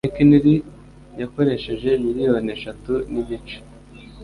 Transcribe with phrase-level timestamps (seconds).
[0.05, 0.55] McKinley
[1.21, 3.57] yakoresheje miliyoni eshatu nigice.